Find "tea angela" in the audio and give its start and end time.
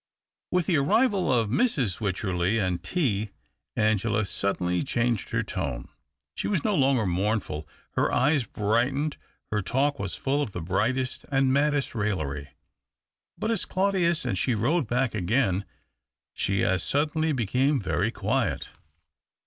2.81-4.25